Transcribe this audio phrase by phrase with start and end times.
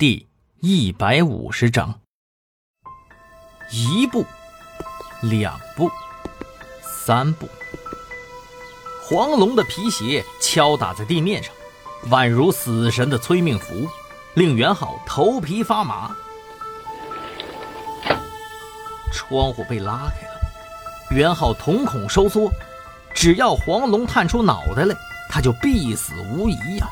[0.00, 0.26] 第
[0.60, 2.00] 一百五十章。
[3.70, 4.24] 一步，
[5.20, 5.90] 两步，
[6.80, 7.46] 三步。
[9.02, 11.52] 黄龙的皮鞋敲打在地面上，
[12.08, 13.86] 宛如死神的催命符，
[14.32, 16.16] 令袁浩头皮发麻。
[19.12, 20.40] 窗户被拉开了，
[21.10, 22.50] 袁浩瞳孔收缩，
[23.14, 24.96] 只要黄龙探出脑袋来，
[25.28, 26.90] 他就必死无疑呀！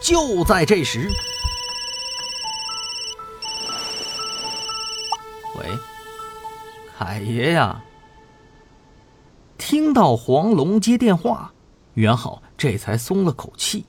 [0.00, 1.10] 就在这时。
[5.56, 5.78] 喂，
[6.96, 7.82] 凯爷呀！
[9.56, 11.52] 听到黄龙接电话，
[11.94, 13.84] 袁浩这才松了口气。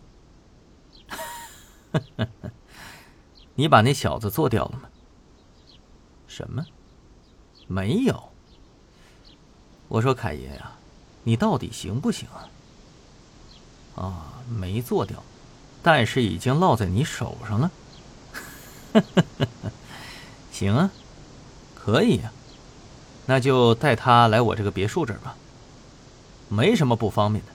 [3.56, 4.90] 你把那小子做掉了吗？
[6.28, 6.66] 什么？
[7.68, 8.30] 没有。
[9.88, 10.72] 我说凯爷呀，
[11.24, 12.50] 你到底行不行啊？
[13.96, 15.22] 啊，没做掉，
[15.84, 17.72] 但是已经落在你手上了。
[20.52, 20.90] 行啊。
[21.92, 22.32] 可以呀，
[23.26, 25.36] 那就带他来我这个别墅这儿吧。
[26.48, 27.52] 没什么不方便的，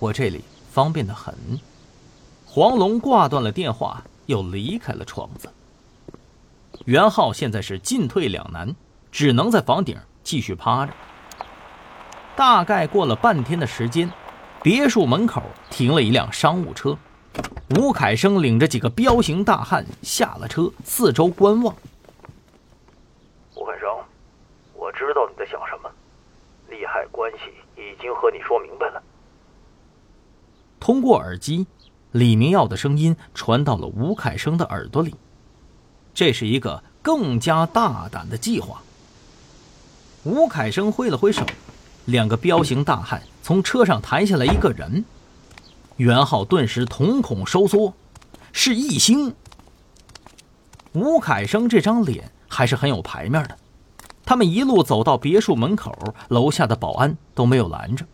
[0.00, 1.32] 我这里方便的很。
[2.44, 5.48] 黄龙挂断了电话，又离开了窗子。
[6.84, 8.74] 袁浩现在是进退两难，
[9.12, 10.92] 只能在房顶继续趴着。
[12.34, 14.10] 大概过了半天的时间，
[14.64, 16.98] 别墅门口停了一辆商务车，
[17.76, 21.72] 吴凯生领着几个彪形大汉下了车，四周观望。
[25.06, 25.90] 知道你在想什么，
[26.68, 27.38] 利害关系
[27.80, 29.02] 已经和你说明白了。
[30.78, 31.66] 通过耳机，
[32.12, 35.14] 李明耀的声音传到了吴凯生的耳朵里。
[36.12, 38.82] 这是一个更加大胆的计划。
[40.24, 41.46] 吴凯生挥了挥手，
[42.04, 45.04] 两个彪形大汉从车上抬下来一个人。
[45.96, 47.94] 袁浩顿时瞳孔收缩，
[48.52, 49.34] 是易星。
[50.92, 53.56] 吴凯生这张脸还是很有牌面的。
[54.30, 55.92] 他们一路走到别墅门口，
[56.28, 58.06] 楼下的保安都没有拦着。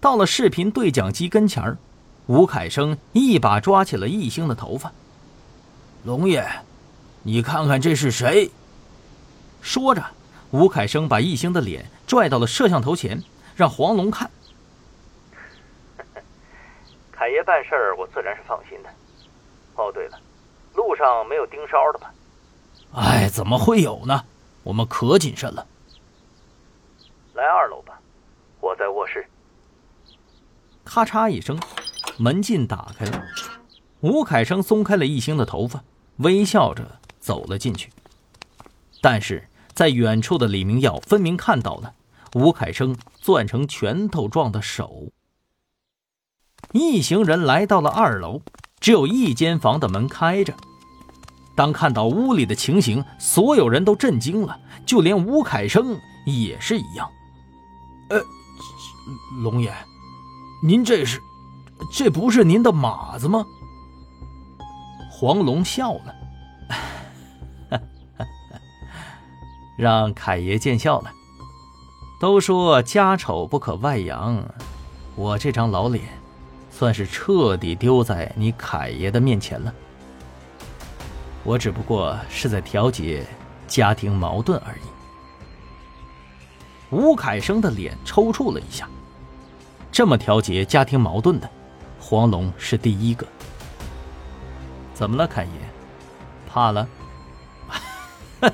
[0.00, 1.76] 到了视频对讲机跟前儿，
[2.28, 4.90] 吴凯生一把抓起了易兴的头发
[6.04, 6.48] ：“龙爷，
[7.24, 8.50] 你看看这是谁？”
[9.60, 10.02] 说着，
[10.50, 13.22] 吴凯生把易兴的脸拽到了摄像头前，
[13.54, 14.30] 让黄龙看。
[17.12, 18.88] 凯爷办事儿，我自然是放心的。
[19.74, 20.18] 哦，对了，
[20.74, 22.10] 路上没有盯梢的吧？
[22.94, 24.24] 哎，怎么会有呢？
[24.66, 25.64] 我们可谨慎了。
[27.34, 28.00] 来二楼吧，
[28.60, 29.24] 我在卧室。
[30.84, 31.56] 咔嚓一声，
[32.18, 33.24] 门禁打开了。
[34.00, 35.84] 吴凯生松开了易星的头发，
[36.16, 37.92] 微笑着走了进去。
[39.00, 41.94] 但是在远处的李明耀分明看到了
[42.34, 45.12] 吴凯生攥成拳头状的手。
[46.72, 48.42] 一行人来到了二楼，
[48.80, 50.54] 只有一间房的门开着。
[51.56, 57.10] 当看到屋里的情形，所有人都震惊了，就连吴凯生也是一样。
[58.10, 58.20] 呃，
[59.42, 59.72] 龙爷，
[60.62, 61.20] 您这是，
[61.90, 63.44] 这不是您的马子吗？
[65.10, 66.14] 黄龙笑了，
[69.78, 71.10] 让凯爷见笑了。
[72.20, 74.42] 都说家丑不可外扬，
[75.14, 76.04] 我这张老脸，
[76.70, 79.74] 算是彻底丢在你凯爷的面前了。
[81.46, 83.24] 我只不过是在调节
[83.68, 84.80] 家庭矛盾而已。
[86.90, 88.88] 吴凯生的脸抽搐了一下。
[89.92, 91.48] 这么调节家庭矛盾的，
[92.00, 93.24] 黄龙是第一个。
[94.92, 95.50] 怎么了，凯爷？
[96.52, 96.88] 怕了？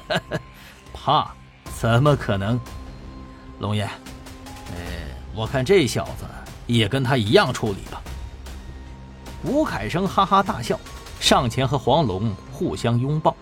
[0.92, 1.32] 怕？
[1.74, 2.60] 怎么可能？
[3.58, 3.84] 龙爷，
[4.68, 4.76] 呃，
[5.34, 6.26] 我看这小子
[6.66, 8.02] 也跟他一样处理吧。
[9.44, 10.78] 吴凯生哈哈大笑。
[11.20, 13.36] 上前和黄龙互相拥抱。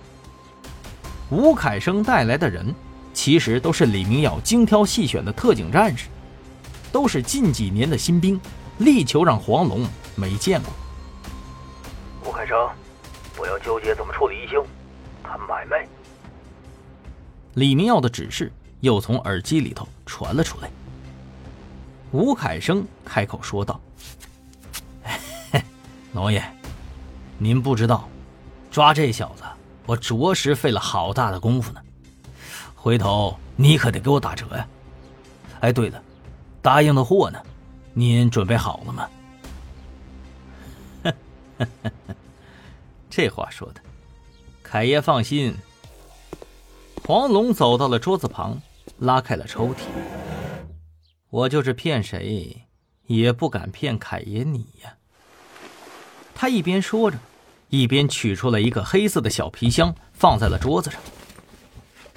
[1.31, 2.75] 吴凯生带来的人，
[3.13, 6.09] 其实都是李明耀精挑细选的特警战士，
[6.91, 8.41] 都是近几年的新兵，
[8.79, 9.87] 力求让黄龙
[10.17, 10.73] 没见过。
[12.25, 12.57] 吴凯生，
[13.37, 14.59] 不要纠结怎么处理一星，
[15.23, 15.87] 谈买卖。
[17.55, 18.51] 李明耀的指示
[18.81, 20.71] 又从耳机里头传了出来。
[22.11, 23.79] 吴凯生开口说道
[26.15, 26.43] ：“龙爷。”
[27.43, 28.07] 您不知道，
[28.71, 29.43] 抓这小子，
[29.87, 31.83] 我着实费了好大的功夫呢。
[32.75, 34.67] 回头你可得给我打折呀！
[35.61, 36.03] 哎，对了，
[36.63, 37.43] 答应的货呢？
[37.93, 39.09] 您准备好了吗？
[43.11, 43.81] 这话说的，
[44.63, 45.55] 凯爷放心。
[47.05, 48.63] 黄龙走到了桌子旁，
[48.99, 49.79] 拉开了抽屉。
[51.29, 52.67] 我就是骗谁，
[53.07, 54.95] 也不敢骗凯爷你呀。
[56.35, 57.19] 他一边说着。
[57.71, 61.01] 一边取出了一个黑色的小皮箱，放在了桌子上。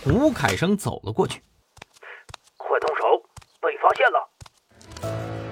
[0.05, 1.41] 吴凯生走了过去，
[2.57, 3.03] 快动手，
[3.61, 4.29] 被发现了！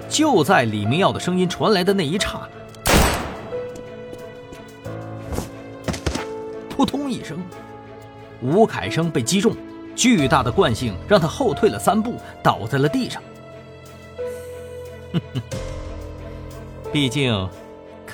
[0.08, 2.62] 就在李明耀的声音传来的那一刹那，
[6.68, 7.38] 扑通一声，
[8.42, 9.56] 吴凯生被击中，
[9.94, 13.22] 巨大的惯性让他后退了三步，倒在了地上。
[16.92, 17.48] 毕竟，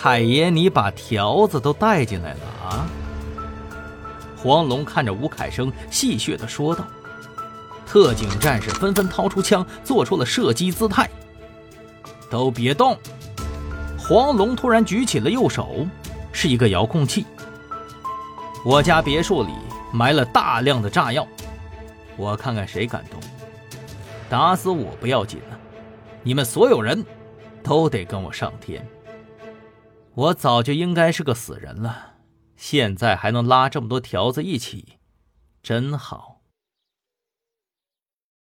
[0.01, 2.87] 凯爷，你把条子都带进来了啊！
[4.37, 6.87] 黄龙看着吴凯生，戏谑的说道。
[7.85, 11.11] 特警战士纷纷掏出枪，做出了射击姿态。
[12.31, 12.97] 都别动！
[13.99, 15.85] 黄龙突然举起了右手，
[16.31, 17.27] 是一个遥控器。
[18.65, 19.51] 我家别墅里
[19.93, 21.27] 埋了大量的炸药，
[22.17, 23.21] 我看看谁敢动。
[24.31, 25.59] 打死我不要紧了，
[26.23, 27.05] 你们所有人
[27.65, 28.87] 都得跟我上天。
[30.19, 32.15] 我早就应该是个死人了，
[32.57, 34.99] 现在还能拉这么多条子一起，
[35.63, 36.38] 真好。